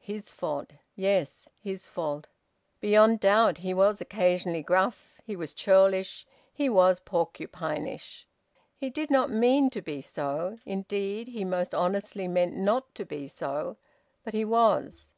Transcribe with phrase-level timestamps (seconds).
[0.00, 0.70] His fault!
[0.96, 2.26] Yes, his fault!
[2.80, 8.24] Beyond doubt he was occasionally gruff, he was churlish, he was porcupinish.
[8.78, 13.28] He did not mean to be so indeed he most honestly meant not to be
[13.28, 13.76] so
[14.24, 15.12] but he was.